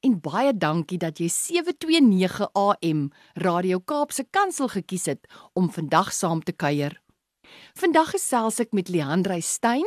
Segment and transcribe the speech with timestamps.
[0.00, 5.26] en baie dankie dat jy 729 AM Radio Kaapse Kansel gekies het
[5.58, 7.00] om vandag saam te kuier.
[7.78, 9.86] Vandag gesels ek met Leandrey Stein,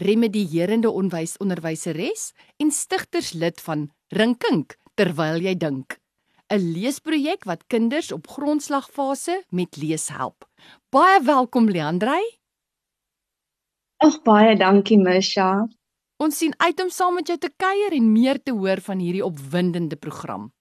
[0.00, 2.30] remedierende onderwyseres
[2.62, 5.98] en stigterslid van Rinkink terwyl jy dink.
[6.52, 10.44] 'n Leesprojek wat kinders op grondslagfase met lees help.
[10.90, 12.24] Baie welkom Leandrey.
[14.04, 15.68] Ag baie dankie Misha.
[16.22, 19.24] Ons sien uit om saam met jou te kuier en meer te hoor van hierdie
[19.26, 20.52] opwindende program.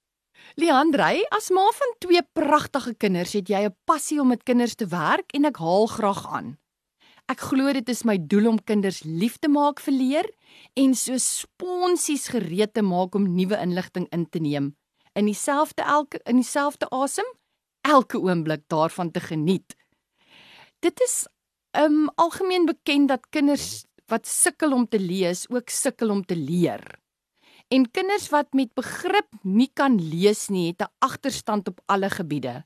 [0.57, 4.87] Leandrey, as ma van twee pragtige kinders, het jy 'n passie om met kinders te
[4.87, 6.57] werk en ek haal graag aan.
[7.29, 10.27] Ek glo dit is my doel om kinders lief te maak vir leer
[10.75, 14.75] en so sponsies gereed te maak om nuwe inligting in te neem.
[15.13, 17.25] In dieselfde elke in dieselfde asem
[17.81, 19.75] elke oomblik daarvan te geniet.
[20.79, 21.27] Dit is
[21.77, 26.83] um algemeen bekend dat kinders wat sukkel om te lees ook sukkel om te leer.
[27.71, 32.65] En kinders wat met begrip nie kan lees nie, het 'n agterstand op alle gebiede.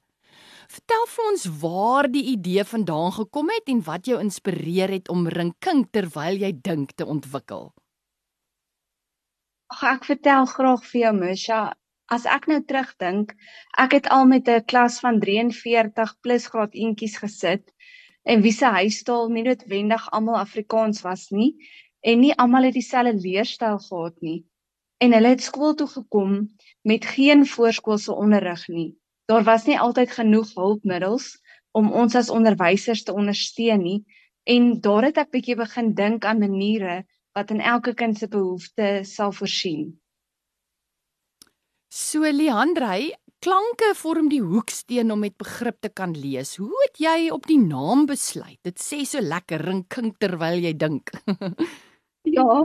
[0.68, 5.28] Vertel vir ons waar die idee vandaan gekom het en wat jou inspireer het om
[5.28, 7.74] rinking terwyl jy dink te ontwikkel.
[9.74, 11.62] Ag ek vertel graag vir jou Misha,
[12.10, 13.36] as ek nou terugdink,
[13.78, 17.75] ek het al met 'n klas van 43 plus graad eentjies gesit
[18.26, 21.54] en wie se huistaal nie noodwendig almal Afrikaans was nie
[22.02, 24.44] en nie almal het dieselfde leerstyl gehad nie.
[25.02, 26.38] En hulle het skool toe gekom
[26.82, 28.94] met geen voorskoolse onderrig nie.
[29.30, 31.36] Daar was nie altyd genoeg hulpmiddels
[31.72, 34.00] om ons as onderwysers te ondersteun nie
[34.46, 37.04] en daar het ek bietjie begin dink aan maniere
[37.36, 39.94] wat in elke kind se behoeftes sal voorsien.
[41.90, 43.14] So Leandrey,
[43.44, 46.56] klanke vorm die hoeksteen om met begrip te kan lees.
[46.62, 48.60] Hoe het jy op die naam besluit?
[48.64, 51.12] Dit sê so lekker rinkink terwyl jy dink.
[52.38, 52.62] ja.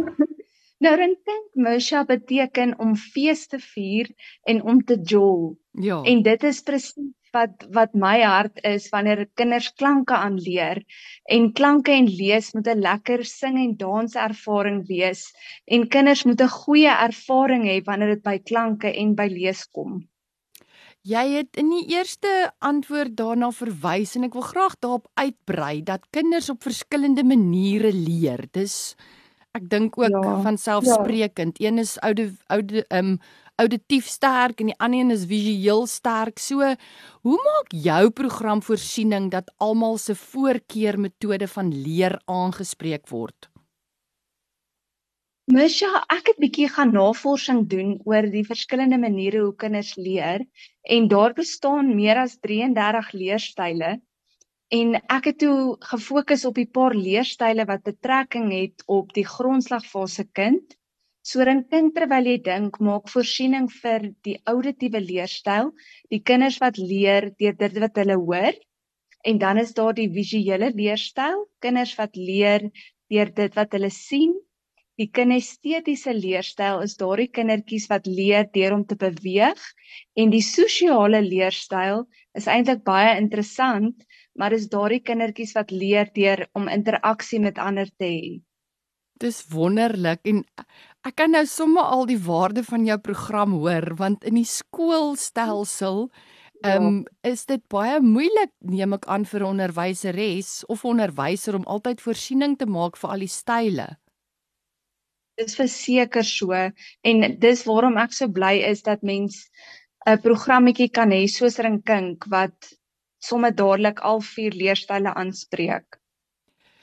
[0.80, 4.08] Nou rinkink Misha beteken om fees te vier
[4.48, 5.58] en om te jol.
[5.72, 6.00] Ja.
[6.08, 10.80] En dit is presies wat wat my hart is wanneer kinders klanke aanleer
[11.36, 15.22] en klanke en lees moet 'n lekker sing en dans ervaring wees
[15.66, 20.00] en kinders moet 'n goeie ervaring hê wanneer dit by klanke en by lees kom.
[21.00, 22.28] Jy het in die eerste
[22.60, 28.44] antwoord daarna verwys en ek wil graag daarop uitbrei dat kinders op verskillende maniere leer.
[28.52, 28.96] Dis
[29.56, 31.56] ek dink ook ja, van selfsprekend.
[31.56, 31.70] Ja.
[31.70, 33.16] Een is oude oude um
[33.60, 36.38] auditief sterk en die ander een is visueel sterk.
[36.38, 36.68] So,
[37.24, 43.48] hoe maak jou program voorsiening dat almal se voorkeurmetode van leer aangespreek word?
[45.50, 50.44] Misha, ek het bietjie gaan navorsing doen oor die verskillende maniere hoe kinders leer
[50.82, 53.98] en daar bestaan meer as 33 leerstyle
[54.70, 60.28] en ek het toe gefokus op die paar leerstyle wat betrekking het op die grondslagfase
[60.32, 60.76] kind.
[61.26, 65.72] So dan kind terwyl jy dink, maak voorsiening vir die auditiewe leerstyl,
[66.08, 68.54] die kinders wat leer deur dit wat hulle hoor.
[69.26, 72.70] En dan is daar die visuele leerstyl, kinders wat leer
[73.10, 74.38] deur dit wat hulle sien
[75.00, 79.60] Die kinestetiese leerstyl is daardie kindertjies wat leer deur om te beweeg
[80.20, 82.02] en die sosiale leerstyl
[82.36, 84.04] is eintlik baie interessant,
[84.36, 88.34] maar is daardie kindertjies wat leer deur om interaksie met ander te hê.
[89.20, 90.44] Dis wonderlik en
[91.08, 96.10] ek kan nou sommer al die waarde van jou program hoor want in die skoolstelsel
[96.60, 101.64] Ehm um, is dit baie moeilik neem ek aan vir 'n onderwyseres of onderwyser om
[101.64, 103.86] altyd voorsiening te maak vir al die style.
[105.40, 109.48] Dis verseker so en dis waarom ek so bly is dat mens
[110.06, 112.74] 'n programmetjie kan hê soos Rinkink wat
[113.20, 116.00] sommer dadelik al vier leerstyle aanspreek.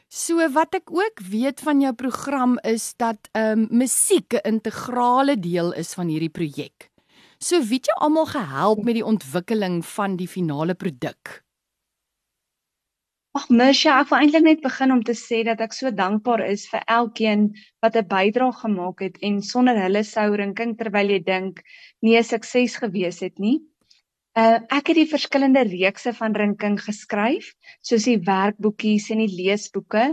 [0.07, 5.36] So wat ek ook weet van jou program is dat ehm um, musiek 'n integrale
[5.39, 6.92] deel is van hierdie projek.
[7.39, 11.44] So wie het jou almal gehelp met die ontwikkeling van die finale produk?
[13.38, 16.63] Ag Misha, ek wil eintlik net begin om te sê dat ek so dankbaar is
[16.72, 17.42] vir elkeen
[17.86, 21.62] wat 'n bydrae gemaak het en sonder hulle sou rinking terwyl jy dink
[22.07, 23.60] nie 'n sukses gewees het nie.
[24.44, 27.54] Uh ek het die verskillende reekse van rinking geskryf,
[27.92, 30.07] soos die werkboekies en die leesboeke.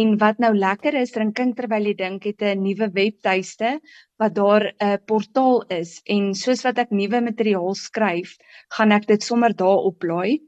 [0.00, 3.80] En wat nou lekker is, rinking terwyl jy dink het 'n nuwe webtuiste
[4.18, 8.38] wat daar 'n portaal is en soos wat ek nuwe materiaal skryf,
[8.72, 10.40] gaan ek dit sommer daar oplaai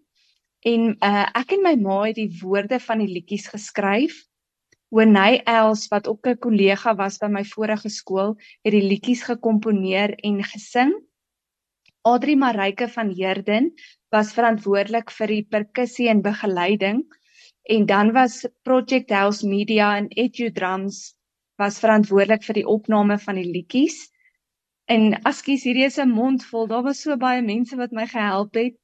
[0.66, 4.16] En uh ek en my ma het die woorde van die liedjies geskryf.
[4.90, 8.34] Wenay Els wat ook 'n kollega was by my vorige skool,
[8.64, 10.94] het die liedjies gekomponeer en gesing.
[12.02, 13.74] Adri Marike van Heerden
[14.10, 17.04] was verantwoordelik vir die perkussie en begeleiding
[17.68, 21.14] en dan was Project House Media en Edu Drums
[21.58, 24.08] was verantwoordelik vir die opname van die liedjies.
[24.88, 26.66] En askies hierdie is 'n mond vol.
[26.66, 28.76] Daar was so baie mense wat my gehelp het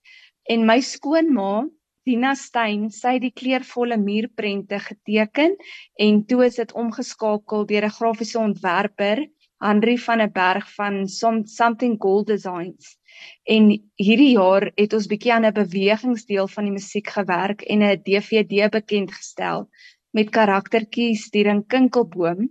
[0.48, 1.66] en my skoonma
[2.04, 5.54] Dina Stein, sy het die kleurvolle muurprente geteken
[5.96, 9.24] en toe is dit omgeskakel deur 'n grafiese ontwerper,
[9.64, 12.98] Henri van der Berg van Something Gold Designs.
[13.44, 18.02] En hierdie jaar het ons bietjie aan 'n bewegingsdeel van die musiek gewerk en 'n
[18.02, 19.68] DVD bekend gestel
[20.10, 22.50] met karaktertjies Diering Kinkelboom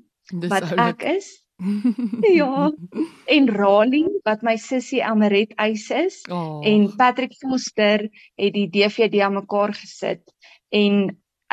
[0.49, 1.42] wat ek is.
[2.39, 2.69] ja.
[3.25, 6.61] En Rali wat my sussie Elmaret Eys is oh.
[6.67, 10.23] en Patrick Foster het die DVD aan mekaar gesit
[10.73, 11.03] en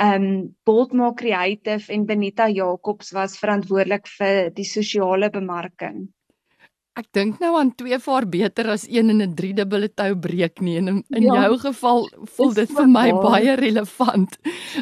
[0.01, 6.07] ehm um, Boltma Creative en Benita Jacobs was verantwoordelik vir die sosiale bemarking.
[6.99, 10.61] Ek dink nou aan twee vaar beter as een in 'n 3 dubbele tou breek
[10.61, 13.23] nie en in, in ja, jou geval voel dit vir my waar.
[13.23, 14.39] baie relevant.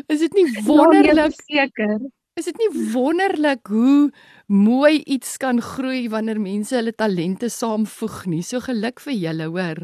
[0.08, 1.98] Is dit nie ja, nee, wonderlik seker?
[2.38, 4.11] Is dit nie wonderlik hoe
[4.46, 8.44] mooi iets kan groei wanneer mense hulle talente saamvoeg nie?
[8.46, 9.81] So geluk vir julle, hoor.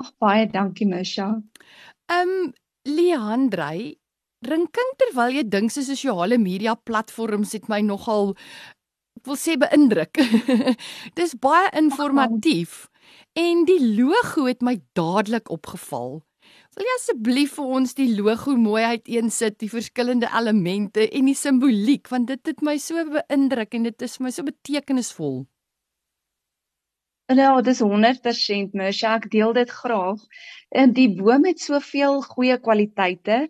[0.00, 1.34] Ag baie dankie, Misha.
[2.08, 2.52] Ehm um,
[2.88, 3.98] Leandrey,
[4.48, 8.32] rinking terwyl jy dink se sosiale media platforms het my nogal
[9.18, 10.22] ek wil sê beïndruk.
[11.18, 12.86] Dis baie informatief
[13.36, 16.22] en die logo het my dadelik opgeval.
[16.76, 22.10] Wil jy asseblief vir ons die logo mooi uiteensit, die verskillende elemente en die simboliek
[22.12, 25.40] want dit het my so beïndruk en dit is vir my so betekenisvol.
[27.28, 30.22] Ja, dit is 100% Mersha, ek deel dit graag.
[30.70, 33.40] En die boom het soveel goeie kwaliteite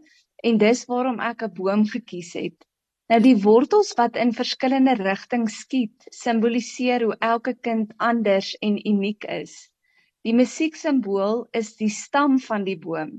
[0.48, 2.66] en dis waarom ek 'n boom gekies het.
[3.08, 9.24] Nou die wortels wat in verskillende rigtings skiet, simboliseer hoe elke kind anders en uniek
[9.24, 9.70] is.
[10.28, 13.14] Die musieksimbool is die stam van die boom.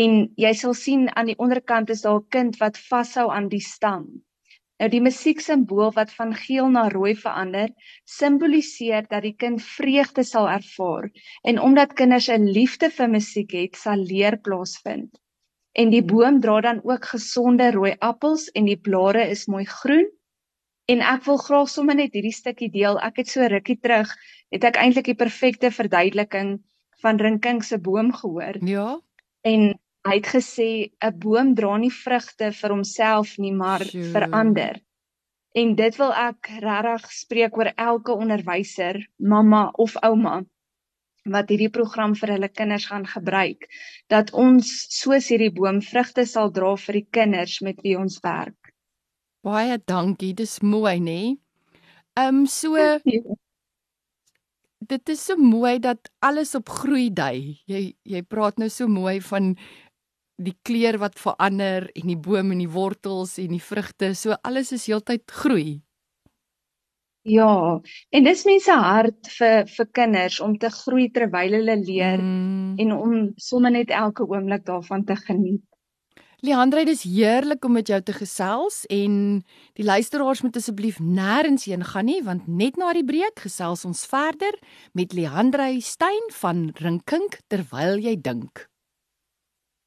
[0.00, 0.14] En
[0.44, 4.06] jy sal sien aan die onderkant is daar 'n kind wat vashou aan die stam.
[4.80, 7.68] Nou die musieksimbool wat van geel na rooi verander,
[8.16, 11.10] simboliseer dat die kind vreugde sal ervaar
[11.52, 15.20] en omdat kinders 'n liefde vir musiek het, sal leer plaasvind
[15.78, 20.08] en die boom dra dan ook gesonde rooi appels en die blare is mooi groen.
[20.88, 22.96] En ek wil graag sommer net hierdie stukkie deel.
[23.04, 24.14] Ek het so rukkie terug
[24.54, 26.56] het ek eintlik die perfekte verduideliking
[27.04, 28.56] van Rinking se boom gehoor.
[28.64, 28.88] Ja.
[29.44, 29.74] En
[30.08, 34.10] hy het gesê 'n boom dra nie vrugte vir homself nie, maar sure.
[34.14, 34.80] vir ander.
[35.54, 40.44] En dit wil ek regtig spreek oor elke onderwyser, mamma of ouma
[41.32, 43.66] wat hierdie program vir hulle kinders gaan gebruik
[44.12, 44.68] dat ons
[45.00, 48.57] soos hierdie boom vrugte sal dra vir die kinders met wie ons werk.
[49.46, 51.20] Baie dankie, dis mooi nê.
[52.18, 52.76] Ehm um, so
[54.88, 57.58] Dit is so mooi dat alles op groei dui.
[57.68, 59.52] Jy jy praat nou so mooi van
[60.38, 64.72] die kleur wat verander en die boom en die wortels en die vrugte, so alles
[64.72, 65.80] is heeltyd groei.
[67.28, 67.50] Ja,
[68.14, 72.78] en dis mense hart vir vir kinders om te groei terwyl hulle leer mm.
[72.80, 75.67] en om sommer net elke oomblik daarvan te geniet.
[76.40, 79.14] Leandre, dis heerlik om met jou te gesels en
[79.74, 84.04] die luisteraars moet asseblief nêrens heen gaan nie want net na die breek gesels ons
[84.06, 84.54] verder
[84.94, 88.68] met Leandre Stein van Rinkink terwyl jy dink.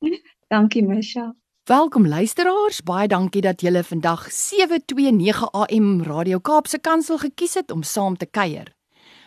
[0.52, 1.30] Dankie Misha.
[1.72, 7.84] Welkom luisteraars, baie dankie dat julle vandag 729 AM Radio Kaapse Kansel gekies het om
[7.88, 8.76] saam te kuier.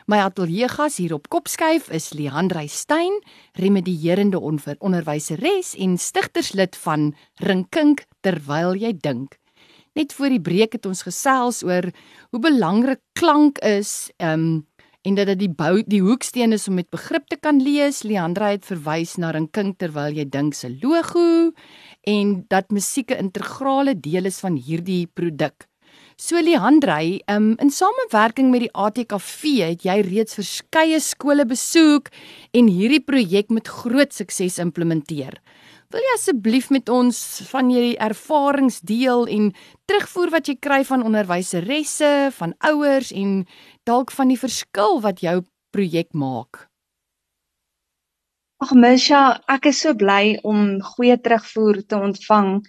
[0.04, 3.14] My ateljeegas hier op Kopskyf is Leandrey Stein,
[3.56, 9.38] remedierende onderwyseres en stigterslid van Rinkink terwyl jy dink.
[9.96, 11.88] Net voor die breek het ons gesels oor
[12.28, 14.62] hoe belangrik klank is, ehm um,
[15.04, 18.02] en dat dit die bou die hoeksteen is om met begrip te kan lees.
[18.08, 21.52] Leandra het verwys na Rinkink terwyl jy dink se logo
[22.08, 25.68] en dat musiek 'n integrale deel is van hierdie produk.
[26.16, 32.12] So Leandrey, um, in samewerking met die ATKV het jy reeds verskeie skole besoek
[32.54, 35.40] en hierdie projek met groot sukses implementeer.
[35.90, 37.18] Wil jy asseblief met ons
[37.50, 39.50] van jou ervarings deel en
[39.90, 43.42] terugvoer wat jy kry van onderwyseresse, van ouers en
[43.83, 45.40] dalk van die verskil wat jou
[45.75, 46.68] projek maak?
[48.62, 52.61] Ag Misha, ek is so bly om goeie terugvoer te ontvang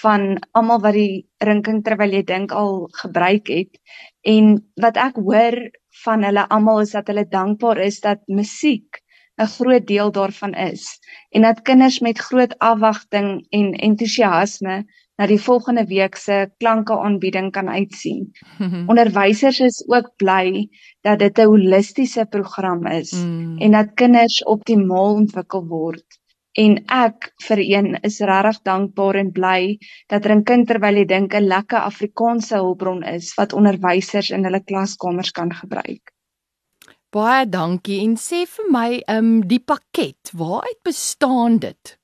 [0.00, 3.80] van almal wat die rinking terwyl jy dink al gebruik het.
[4.22, 5.56] En wat ek hoor
[6.04, 9.00] van hulle almal is dat hulle dankbaar is dat musiek
[9.42, 10.98] 'n groot deel daarvan is
[11.30, 14.84] en dat kinders met groot afwagting en entoesiasme
[15.18, 18.30] na die volgende week se klanke aanbieding kan uitsien.
[18.90, 20.68] Onderwysers is ook bly
[21.06, 23.58] dat dit 'n holistiese program is mm.
[23.58, 26.06] en dat kinders optimaal ontwikkel word.
[26.54, 29.78] En ek vir een is regtig dankbaar en bly
[30.12, 34.62] dat Rinkin er terwyl jy dink 'n lekker Afrikaanse hulpbron is wat onderwysers in hulle
[34.62, 36.14] klaskamers kan gebruik.
[37.10, 41.98] Baie dankie en sê vir my, ehm um, die pakket, waaruit bestaan dit?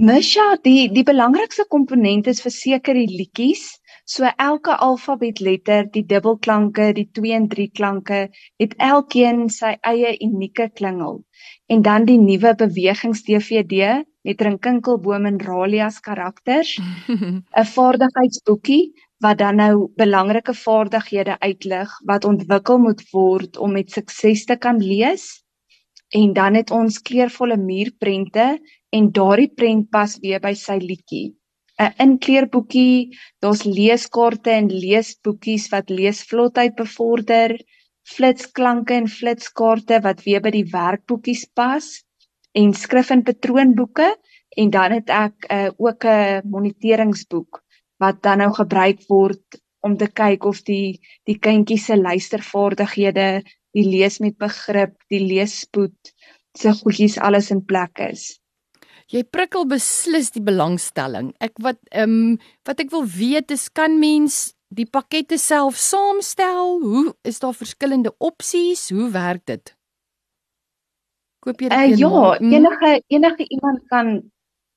[0.00, 3.79] Misha, die die belangrikste komponent is verseker die liedjies.
[4.04, 8.20] So elke alfabetletter, die dubbelklanke, die 2 en 3 klanke,
[8.62, 11.20] het elkeen sy eie unieke klingel.
[11.68, 16.74] En dan die nuwe bewegings DVD met Rinkinkelboom en Ralias karakters,
[17.60, 18.82] 'n vaardigheidsboekie
[19.20, 24.80] wat dan nou belangrike vaardighede uitlig wat ontwikkel moet word om met sukses te kan
[24.80, 25.44] lees.
[26.08, 28.58] En dan het ons kleurvolle muurprente
[28.90, 31.39] en daardie prent pas weer by sy liedjie.
[31.80, 37.56] 'n Inkleurboekie, daar's leeskaarte en leesboekies wat leesvlotheid bevorder,
[38.14, 41.86] flitsklanke en flitskaarte wat weer by die werkboekies pas
[42.52, 44.10] en skrif en patroonboeke
[44.60, 47.62] en dan het ek uh, ook 'n moniteringsboek
[48.02, 53.86] wat dan nou gebruik word om te kyk of die die kindjies se luistervaardighede, die
[53.86, 56.12] lees met begrip, die leesspoed,
[56.58, 58.39] se goedjies alles in plek is.
[59.10, 61.32] Jy prikkel beslis die belangstelling.
[61.42, 62.38] Ek wat ehm um,
[62.68, 66.78] wat ek wil weet is kan mens die pakkette self saamstel?
[66.82, 68.88] Hoe is daar verskillende opsies?
[68.94, 69.74] Hoe werk dit?
[71.42, 71.78] Koop jy dit?
[71.78, 72.52] Uh, ja, mm.
[72.54, 74.20] enige enige iemand kan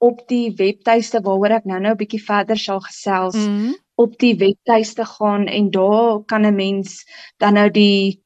[0.03, 3.75] op die webtuiste waaroor ek nou-nou 'n bietjie verder sal gesels, mm -hmm.
[3.95, 7.05] op die webtuiste gaan en daar kan 'n mens
[7.37, 8.22] dan nou die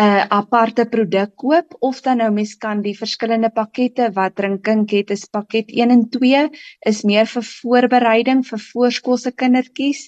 [0.00, 5.10] 'n aparte produk koop of dan nou mens kan die verskillende pakkette wat drinkink het
[5.16, 6.46] is pakket 1 en 2
[6.92, 10.00] is meer vir voorbereiding vir voorskoolse kindertjies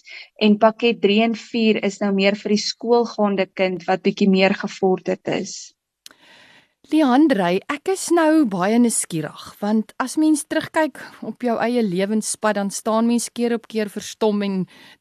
[0.49, 4.57] en pakket 3 en 4 is nou meer vir die skoolgaande kind wat bietjie meer
[4.65, 5.75] gevorderd is.
[6.91, 12.73] Leandrey, ek is nou baie nuuskierig want as mens terugkyk op jou eie lewenspad dan
[12.75, 14.57] staan mens keer op keer verstom en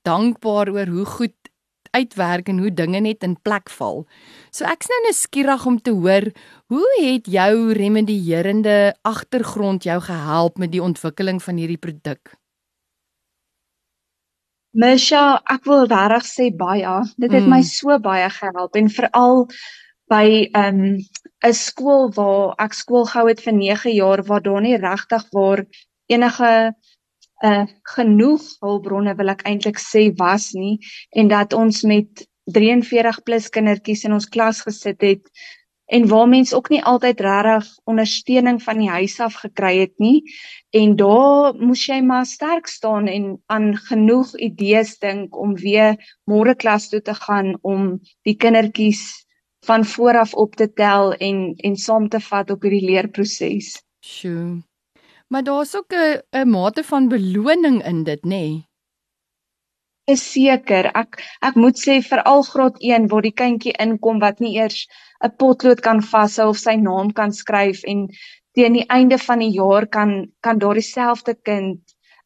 [0.05, 1.40] dankbaar oor hoe goed
[1.91, 4.05] uitwerk en hoe dinge net in plek val.
[4.51, 6.31] So ek's nou nuuskierig om te hoor,
[6.71, 12.36] hoe het jou remedierende agtergrond jou gehelp met die ontwikkeling van hierdie produk?
[14.71, 17.00] Misha, ek wil regtig sê baie.
[17.19, 17.50] Dit het mm.
[17.51, 19.48] my so baie gehelp en veral
[20.12, 21.00] by 'n um,
[21.43, 25.65] 'n skool waar ek skool gehou het vir 9 jaar waar daar nie regtig waar
[26.07, 26.51] enige
[27.43, 30.77] uh genoeg hulpbronne wil ek eintlik sê was nie
[31.17, 35.25] en dat ons met 43 plus kindertjies in ons klas gesit het
[35.91, 40.21] en waar mens ook nie altyd regtig ondersteuning van die huis af gekry het nie
[40.81, 45.98] en daar moes jy maar sterk staan en aan genoeg idees dink om weer
[46.29, 49.03] môre klas toe te gaan om die kindertjies
[49.65, 53.75] van vooraf op te tel en en saam te vat op hierdie leerproses.
[54.01, 54.62] Sjoe.
[55.31, 58.27] Maar daar's ook 'n 'n mate van beloning in dit, nê?
[58.27, 58.69] Nee?
[60.03, 60.85] Is seker.
[61.01, 64.88] Ek ek moet sê veral graad 1 waar die kindjie inkom wat nie eers
[65.23, 68.07] 'n potlood kan vashou of sy naam kan skryf en
[68.51, 71.79] teen die einde van die jaar kan kan daardie selfde kind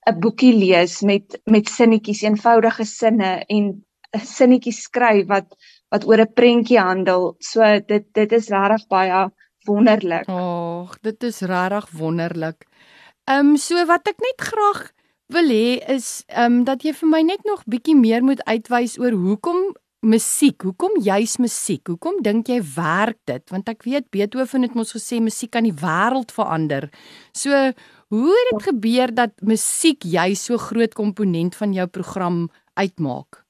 [0.09, 3.63] 'n boekie lees met met sinnetjies, eenvoudige sinne en
[4.17, 5.47] 'n sinnetjie skryf wat
[5.91, 7.35] wat oor 'n prentjie handel.
[7.39, 9.29] So dit dit is regtig baie
[9.65, 10.27] wonderlik.
[10.29, 12.65] Ag, dit is regtig wonderlik.
[13.25, 14.81] Ehm um, so wat ek net graag
[15.33, 18.99] wil hê is ehm um, dat jy vir my net nog bietjie meer moet uitwys
[19.01, 19.73] oor hoekom
[20.05, 21.81] musiek, hoekom juis musiek?
[21.89, 23.41] Hoekom dink jy werk dit?
[23.49, 26.91] Want ek weet Beethoven het mos gesê musiek kan die wêreld verander.
[27.33, 27.49] So
[28.13, 32.45] hoe het dit gebeur dat musiek juis so groot komponent van jou program
[32.77, 33.41] uitmaak?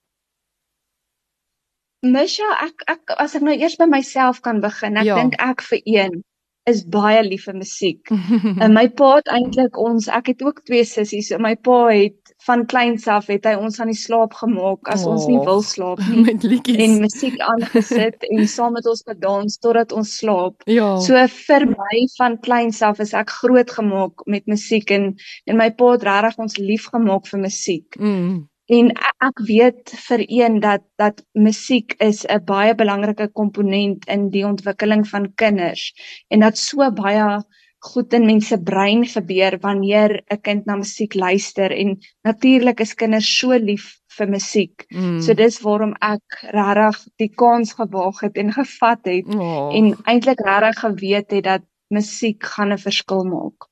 [2.06, 5.20] Misha, ek ek as ek nou eers by myself kan begin, ek ja.
[5.20, 6.24] dink ek vir een
[6.70, 8.12] is baie lief vir musiek.
[8.64, 12.26] en my pa het eintlik ons, ek het ook twee sissies, en my pa het
[12.46, 15.64] van kleins af het hy ons aan die slaap gemaak as oh, ons nie wil
[15.66, 20.66] slaap nie met liedjies en musiek aangesit en saam met ons gedans totdat ons slaap.
[20.70, 20.96] Ja.
[21.02, 25.14] So vir my van kleins af is ek groot gemaak met musiek en
[25.46, 27.98] en my pa het regtig ons lief gemaak vir musiek.
[27.98, 28.44] Mm.
[28.66, 28.88] En
[29.22, 35.08] ek weet vir een dat dat musiek is 'n baie belangrike komponent in die ontwikkeling
[35.08, 35.94] van kinders
[36.30, 37.44] en dat so baie
[37.86, 43.38] goed in mense brein gebeur wanneer 'n kind na musiek luister en natuurlik is kinders
[43.38, 43.86] so lief
[44.18, 44.86] vir musiek.
[44.90, 45.22] Mm.
[45.22, 49.76] So dis waarom ek regtig die kans gewaag het en gevat het oh.
[49.78, 53.70] en eintlik regtig geweet het dat musiek gaan 'n verskil maak.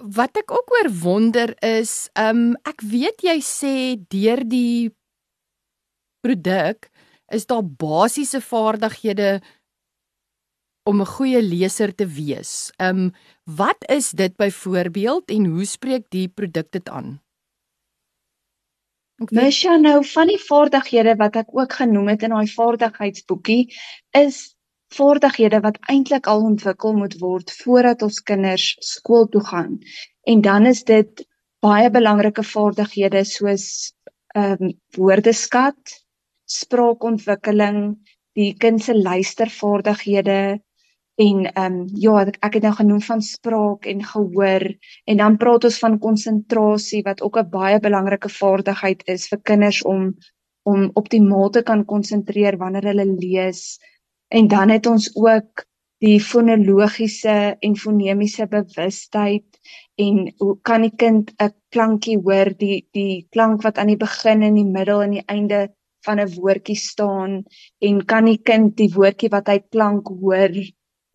[0.00, 3.74] Wat ek ook oor wonder is, um ek weet jy sê
[4.08, 4.88] deur die
[6.24, 6.88] produk
[7.28, 9.40] is daar basiese vaardighede
[10.88, 12.72] om 'n goeie leser te wees.
[12.80, 13.12] Um
[13.44, 17.20] wat is dit byvoorbeeld en hoe spreek die produk dit aan?
[19.30, 23.68] Mesha nou van die vaardighede wat ek ook genoem het in daai vaardigheidsboekie
[24.16, 24.56] is
[24.96, 29.78] vaardighede wat eintlik al ontwikkel moet word voordat ons kinders skool toe gaan.
[30.26, 31.26] En dan is dit
[31.64, 33.66] baie belangrike vaardighede soos
[34.34, 35.96] ehm um, woordeskat,
[36.46, 37.98] spraakontwikkeling,
[38.38, 40.60] die kind se luistervaardighede,
[41.20, 44.64] en ehm um, ja ek, ek het nou genoem van spraak en gehoor
[45.10, 49.82] en dan praat ons van konsentrasie wat ook 'n baie belangrike vaardigheid is vir kinders
[49.82, 50.14] om
[50.62, 53.78] om optimaal te kan konsentreer wanneer hulle lees
[54.30, 55.64] en dan het ons ook
[56.00, 59.58] die fonologiese en fonemiese bewustheid
[60.00, 64.42] en hoe kan die kind 'n klankie hoor die die klank wat aan die begin
[64.42, 65.60] en die middel en die einde
[66.06, 67.42] van 'n woordjie staan
[67.88, 70.54] en kan die kind die woordjie wat hy klank hoor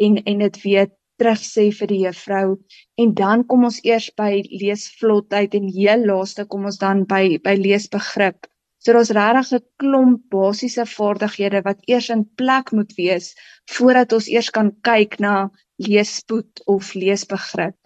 [0.05, 2.57] en en dit weer terug sê vir die juffrou
[3.01, 7.55] en dan kom ons eers by leesvlotheid en heel laaste kom ons dan by by
[7.55, 8.45] leesbegrip.
[8.85, 13.33] So daar's regtig 'n klomp basiese vaardighede wat eers in plek moet wees
[13.65, 15.49] voordat ons eers kan kyk na
[15.81, 17.77] leespoed of leesbegrip.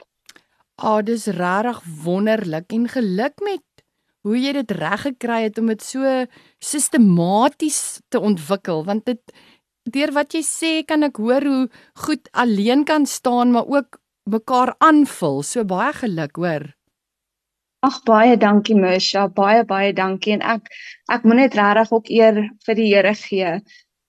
[0.76, 3.64] Ah, dis regtig wonderlik en geluk met
[4.28, 6.04] hoe jy dit reg gekry het om dit so
[6.60, 9.24] sistematies te ontwikkel want dit
[9.88, 11.70] deur wat jy sê kan ek hoor hoe
[12.06, 15.42] goed alleen kan staan maar ook mekaar aanvul.
[15.44, 16.79] So baie geluk, hoor.
[17.88, 20.68] Ag baie dankie Mersha, baie baie dankie en ek
[21.16, 23.54] ek moet net regtig ook eer vir die Here gee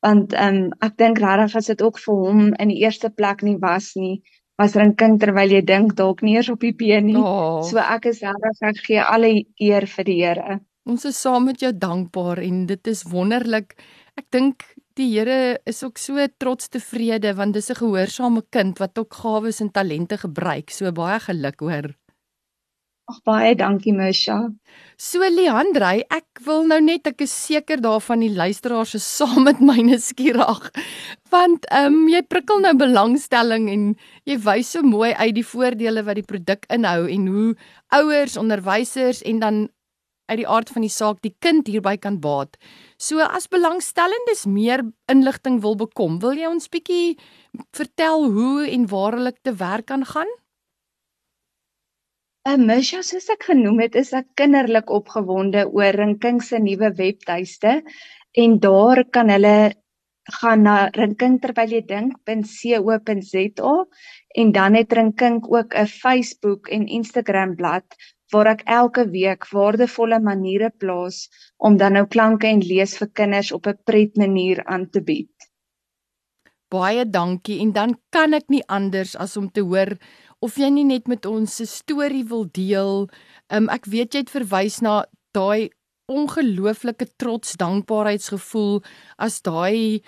[0.05, 3.45] want ehm um, ek dink regtig as dit ook vir hom in die eerste plek
[3.47, 4.23] nie was nie
[4.61, 7.17] was drinking terwyl jy dink dalk nie eers op die been nie.
[7.17, 7.63] Oh.
[7.65, 10.59] So ek is regtig ek gee alle eer vir die Here.
[10.91, 13.76] Ons is saam met jou dankbaar en dit is wonderlik.
[14.19, 14.67] Ek dink
[14.99, 19.61] die Here is ook so trots tevrede want dis 'n gehoorsame kind wat ook gawes
[19.61, 20.71] en talente gebruik.
[20.71, 21.95] So baie geluk hoor.
[23.10, 24.36] Ag baie dankie Misha.
[25.00, 29.58] So Leandrey, ek wil nou net ek is seker daarvan die luisteraars is saam met
[29.64, 30.68] my nuuskierig.
[31.34, 33.88] Want ehm um, jy prikkel nou belangstelling en
[34.30, 37.49] jy wys so mooi uit die voordele wat die produk inhou en hoe
[37.99, 39.58] ouers, onderwysers en dan
[40.30, 42.54] uit die aard van die saak die kind hierby kan baat.
[42.94, 47.16] So as belangstellendes meer inligting wil bekom, wil jy ons bietjie
[47.75, 50.30] vertel hoe en waar hulle te werk kan gaan?
[52.49, 57.85] Uh, Misha, soos ek genoem het, is ek kinderlik opgewonde oor Rinking se nuwe webtuiste
[58.41, 59.76] en daar kan hulle
[60.41, 63.75] gaan na rinkingterwyljydink.co.za
[64.41, 67.97] en dan het Rinking ook 'n Facebook en Instagram bladsy
[68.33, 73.53] waar ek elke week waardevolle maniere plaas om dan nou klanke en lees vir kinders
[73.53, 75.35] op 'n pret manier aan te bied.
[76.71, 79.99] Baie dankie en dan kan ek nie anders as om te hoor
[80.41, 83.09] of jy nie net met ons 'n storie wil deel.
[83.53, 85.71] Um, ek weet jy het verwys na daai
[86.11, 88.83] ongelooflike trots dankbaarheidsgevoel
[89.19, 90.03] as daai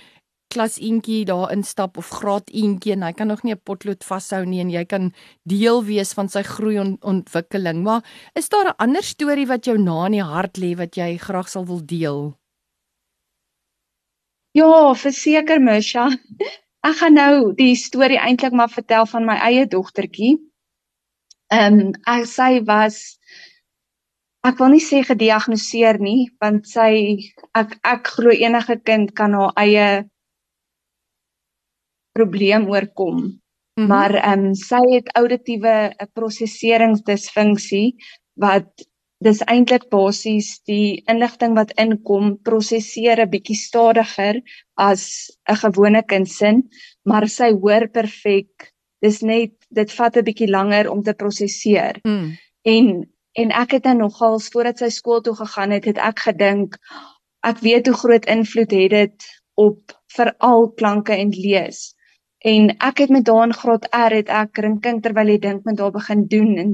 [0.53, 4.45] klas eentjie daar instap of graad eentjie en hy kan nog nie 'n potlood vashou
[4.45, 5.13] nie en jy kan
[5.49, 7.83] deel wees van sy groei en ontwikkeling.
[7.83, 8.03] Maar
[8.35, 11.49] is daar 'n ander storie wat jou na in die hart lê wat jy graag
[11.49, 12.35] sal wil deel?
[14.55, 16.11] Ja, verseker Misha.
[16.83, 20.35] Ek gaan nou die storie eintlik maar vertel van my eie dogtertjie.
[21.55, 22.97] Ehm um, ek sy was
[24.43, 26.91] ek wil nie sê gediagnoseer nie want sy
[27.55, 29.87] ek ek glo enige kind kan haar eie
[32.19, 33.21] probleem oorkom.
[33.23, 33.89] Mm -hmm.
[33.93, 37.95] Maar ehm um, sy het auditiewe eh, prosesseringsdisfunksie
[38.35, 38.69] wat
[39.27, 44.41] dis eintlik basies die inligting wat inkom prosesseer 'n bietjie stadiger
[44.77, 46.63] as 'n gewone kindsin,
[47.05, 48.73] maar sy hoor perfek.
[49.03, 52.01] Dis net dit vat 'n bietjie langer om te prosesseer.
[52.05, 52.37] Mm.
[52.63, 52.87] En
[53.33, 56.77] en ek het dan nogals voordat sy skool toe gegaan het, het ek gedink
[57.43, 61.95] ek weet hoe groot invloed het dit op veral klanke en lees
[62.43, 65.95] en ek het met daan graad R het ek rinking terwyl jy dink met haar
[65.95, 66.73] begin doen en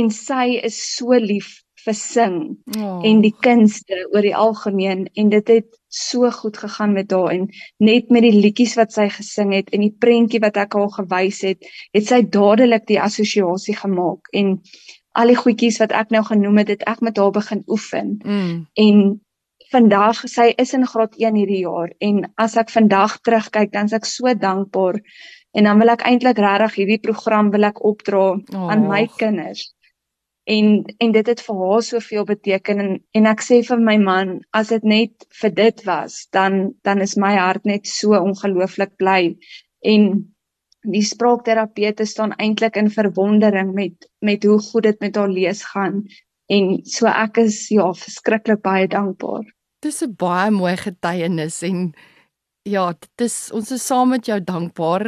[0.00, 1.50] en sy is so lief
[1.88, 2.38] vir sing
[2.76, 3.00] oh.
[3.08, 7.48] en die kunste oor die algemeen en dit het so goed gegaan met haar en
[7.80, 11.40] net met die liedjies wat sy gesing het en die prentjie wat ek haar gewys
[11.48, 11.64] het
[11.96, 14.58] het sy dadelik die assosiasie gemaak en
[15.18, 18.18] al die goedjies wat ek nou genoem het, het ek met haar begin oefen.
[18.22, 18.66] Mm.
[18.78, 19.00] En
[19.72, 23.96] vandag sy is in graad 1 hierdie jaar en as ek vandag terugkyk dan is
[23.96, 25.00] ek so dankbaar
[25.58, 28.68] en dan wil ek eintlik regtig hierdie program wil ek opdra oh.
[28.70, 29.74] aan my kinders.
[30.48, 30.68] En
[31.04, 34.70] en dit het vir haar soveel beteken en en ek sê vir my man as
[34.72, 39.36] dit net vir dit was dan dan is my hart net so ongelooflik bly
[39.92, 40.06] en
[40.88, 46.02] die spraakterapeute staan eintlik in verwondering met met hoe goed dit met haar lees gaan
[46.48, 49.44] en so ek is ja verskriklik baie dankbaar.
[49.84, 51.92] Dis 'n baie mooi getuienis en
[52.64, 55.04] ja, dit is ons is saam met jou dankbaar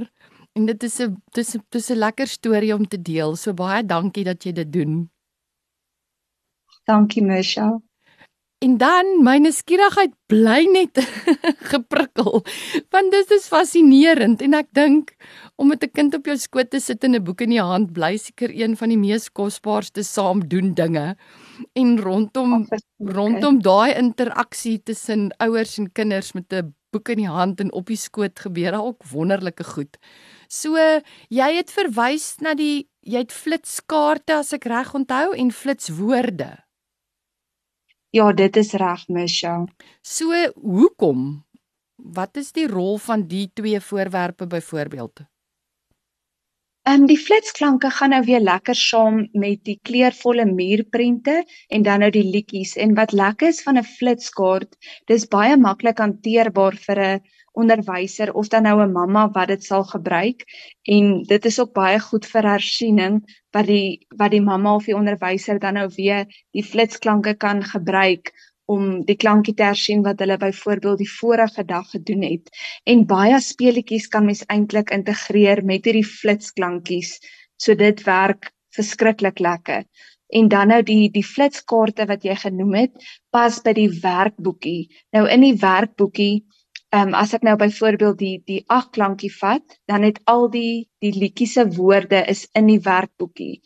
[0.57, 3.37] en dit is 'n dis dis 'n lekker storie om te deel.
[3.37, 5.11] So baie dankie dat jy dit doen.
[6.85, 7.81] Dankie Michelle.
[8.61, 10.99] En dan my nuuskierigheid bly net
[11.73, 12.43] geprikkel.
[12.93, 15.15] Want dit is fascinerend en ek dink
[15.57, 17.93] om met 'n kind op jou skoot te sit en 'n boek in die hand
[17.97, 21.17] bly seker een van die mees kosbaarste saam doen dinge.
[21.73, 27.61] En rondom rondom daai interaksie tussen ouers en kinders met 'n boek in die hand
[27.61, 29.97] en op die skoot gebeur daar ook wonderlike goed.
[30.49, 30.77] So
[31.29, 36.70] jy het verwys na die jy het flitskaarte as ek reg onthou en flitswoorde.
[38.11, 39.53] Ja, dit is reg, Misha.
[40.03, 41.45] So, hoekom?
[41.95, 45.21] Wat is die rol van die twee voorwerpe byvoorbeeld?
[46.89, 51.35] Ehm um, die flitsklanke gaan nou weer lekker saam met die kleurvolle muurprente
[51.69, 54.75] en dan nou die liedjies en wat lekker is van 'n flitskaart,
[55.07, 57.21] dis baie maklik hanteerbaar vir 'n
[57.53, 60.45] onderwyser of dan nou 'n mamma wat dit sal gebruik.
[60.83, 64.97] En dit is ook baie goed vir hersiening wat die wat die mamma of die
[64.97, 68.33] onderwyser dan nou weer die flitsklanke kan gebruik
[68.71, 72.51] om die klankie te hersien wat hulle byvoorbeeld die vorige dag gedoen het.
[72.85, 77.19] En baie speletjies kan mens eintlik integreer met hierdie flitsklankies.
[77.57, 79.85] So dit werk verskriklik lekker.
[80.31, 84.87] En dan nou die die flitskaarte wat jy genoem het pas by die werkboekie.
[85.17, 86.47] Nou in die werkboekie
[86.91, 90.89] Ehm um, as ek nou byvoorbeeld die die ag klankie vat, dan het al die
[91.05, 93.61] die liedjie se woorde is in die werkboekie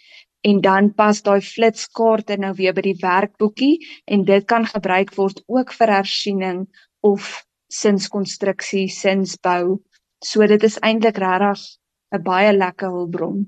[0.50, 5.40] en dan pas daai flitskaarte nou weer by die werkboekie en dit kan gebruik word
[5.48, 6.60] ook vir hersiening
[7.00, 7.30] of
[7.72, 9.80] sinskonstruksie, sinsbou.
[10.20, 11.64] So dit is eintlik regtig
[12.12, 13.40] 'n baie lekker hulpbron.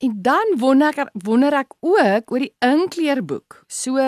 [0.00, 3.58] En dan wonder ek wonder ek ook oor die inkleerboek.
[3.68, 4.00] So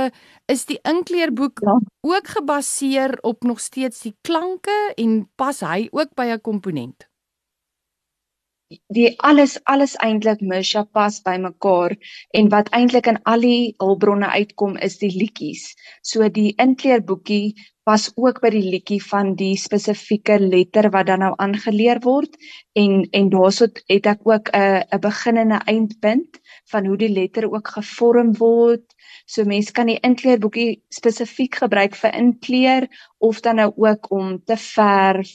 [0.49, 1.75] is die inkleerboek ja.
[2.01, 7.12] ook gebaseer op nog steeds die klanke en pas hy ook by 'n komponent?
[8.97, 11.95] Die alles alles eintlik Misha pas by mekaar
[12.39, 15.65] en wat eintlik in al die hulpbronne uitkom is die liedjies.
[16.03, 17.55] So die inkleerboekie
[17.89, 22.37] pas ook by die liedjie van die spesifieke letter wat dan nou aangeleer word
[22.79, 27.13] en en daarsoot het ek ook 'n 'n begin en 'n eindpunt van hoe die
[27.13, 28.87] letter ook gevorm word.
[29.27, 34.57] So mense kan die inkleerboekie spesifiek gebruik vir inkleer of dan nou ook om te
[34.57, 35.31] verf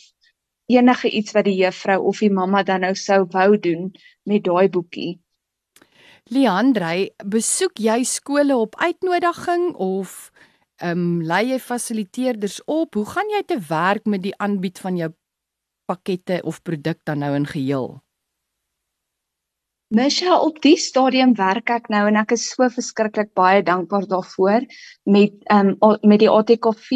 [0.68, 3.92] enige iets wat die juffrou of die mamma dan nou sou wou doen
[4.24, 5.18] met daai boekie.
[6.28, 10.32] Leandrey, besoek jy skole op uitnodiging of
[10.78, 12.94] ehm um, lei jy fasiliteerders op?
[12.94, 15.10] Hoe gaan jy te werk met die aanbied van jou
[15.90, 17.96] pakkette of produk dan nou in geheel?
[19.88, 24.68] Misha, op die stadium werk ek nou en ek is so verskriklik baie dankbaar daarvoor
[25.08, 26.92] met ehm um, met die ATKV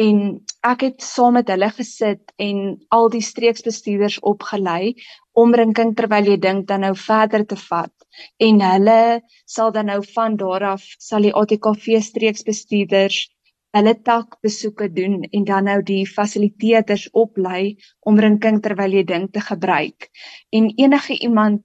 [0.00, 0.18] en
[0.64, 2.62] ek het saam met hulle gesit en
[2.96, 4.94] al die streeksbestuurders opgelei
[5.32, 7.92] om rinking terwyl jy dink dan nou verder te vat.
[8.38, 13.26] En hulle sal dan nou van daar af sal die ATKV streeksbestuurders
[13.72, 19.32] hulle tak besoeke doen en dan nou die fasiliteerders oplei om rinking terwyl jy dink
[19.32, 20.10] te gebruik.
[20.52, 21.64] En enige iemand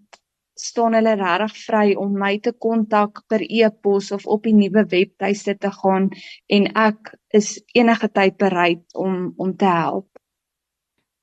[0.61, 5.57] staan hulle regtig vry om my te kontak per e-pos of op die nuwe webtuiste
[5.57, 6.09] te gaan
[6.47, 10.07] en ek is enige tyd bereid om om te help.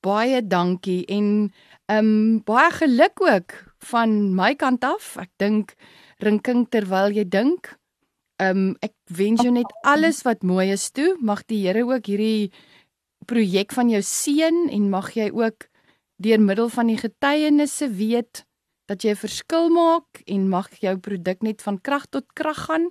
[0.05, 1.51] Baie dankie en
[1.89, 3.57] ehm um, baie geluk ook
[3.91, 5.15] van my kant af.
[5.17, 5.75] Ek dink
[6.23, 7.75] rinking terwyl jy dink.
[8.41, 11.15] Ehm um, ek wens jou net alles wat mooi is toe.
[11.19, 12.51] Mag die Here ook hierdie
[13.25, 15.69] projek van jou seën en mag jy ook
[16.21, 18.45] deur middel van die getuienisse weet
[18.85, 22.89] dat jy 'n verskil maak en mag jou produk net van krag tot krag gaan.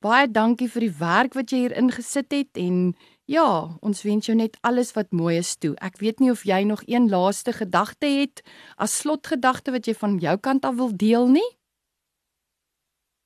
[0.00, 4.36] Baie dankie vir die werk wat jy hier ingesit het en ja, ons wens jou
[4.36, 5.74] net alles wat mooi is toe.
[5.80, 8.42] Ek weet nie of jy nog een laaste gedagte het
[8.76, 11.50] as slotgedagte wat jy van jou kant af wil deel nie.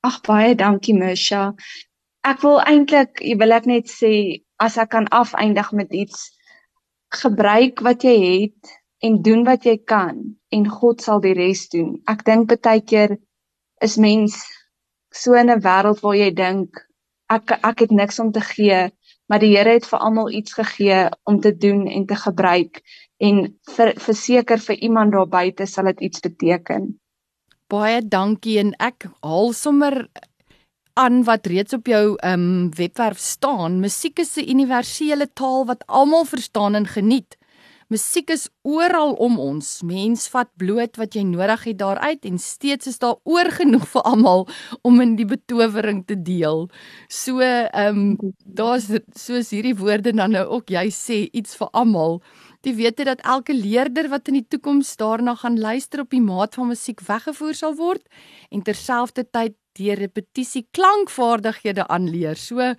[0.07, 1.53] Ag baie dankie Misha.
[2.23, 6.29] Ek wil eintlik, jy wil ek net sê as ek kan afeindig met iets
[7.11, 11.97] gebruik wat jy het en doen wat jy kan en God sal die res doen.
[12.07, 13.17] Ek dink baie keer
[13.81, 14.39] is mens
[15.11, 16.85] so in 'n wêreld waar jy dink
[17.29, 18.89] ek ek het niks om te gee,
[19.29, 22.81] maar die Here het vir almal iets gegee om te doen en te gebruik
[23.17, 26.99] en verseker vir, vir iemand daar buite sal dit iets beteken.
[27.69, 30.09] Baie dankie en ek haal sommer
[30.99, 33.79] aan wat reeds op jou um webwerf staan.
[33.79, 37.38] Musiek is 'n universele taal wat almal verstaan en geniet.
[37.89, 39.67] Musiek is oral om ons.
[39.81, 44.05] Mens vat bloot wat jy nodig het daaruit en steeds is daar oor genoeg vir
[44.05, 44.45] almal
[44.85, 46.67] om in die betowering te deel.
[47.09, 48.03] So um
[48.45, 52.21] daar's soos hierdie woorde dan nou ook jy sê iets vir almal.
[52.61, 56.59] Die wete dat elke leerder wat in die toekoms daarna gaan luister op die maat
[56.59, 58.05] van musiek weggevoer sal word
[58.53, 62.37] en terselfdertyd deur repetisie klankvaardighede aanleer.
[62.37, 62.73] So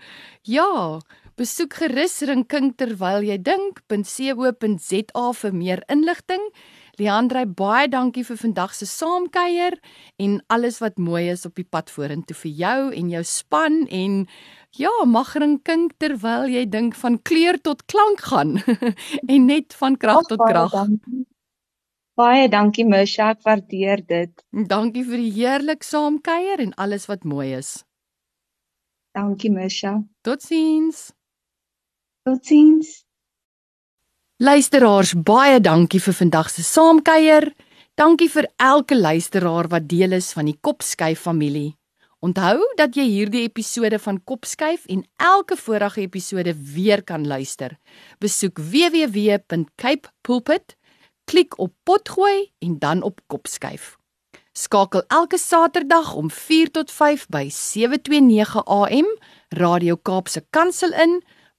[0.46, 0.70] ja,
[1.40, 6.42] besoek gerus Rinking terwyl jy dink.co.za vir meer inligting.
[7.00, 9.78] Leandre, baie dankie vir vandag se saamkuier
[10.20, 14.26] en alles wat mooi is op die pad vorentoe vir jou en jou span en
[14.76, 18.58] ja, mag Rinking terwyl jy dink van kleur tot klank gaan
[19.32, 20.76] en net van krag tot krag.
[22.20, 24.34] Baie dankie Misha, ek waardeer dit.
[24.52, 27.78] Dankie vir die heerlik saamkuier en alles wat mooi is.
[29.16, 30.02] Dankie Misha.
[30.20, 31.08] Totsiens.
[32.22, 33.04] Totsiens.
[34.40, 37.54] Luisteraars, baie dankie vir vandag se saamkuier.
[37.94, 41.76] Dankie vir elke luisteraar wat deel is van die Kopskyf familie.
[42.20, 47.78] Onthou dat jy hierdie episode van Kopskyf en elke vorige episode weer kan luister.
[48.20, 50.78] Besoek www.capepulpit.com
[51.30, 53.96] klik op potgooi en dan op kopskuif.
[54.52, 59.06] Skakel elke Saterdag om 4 tot 5 by 729 AM
[59.48, 61.20] Radio Kaapse Kansel in